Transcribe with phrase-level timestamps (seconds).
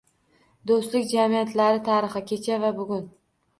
[0.71, 3.09] Do‘stlik jamiyatlari tarixi: kecha va bugun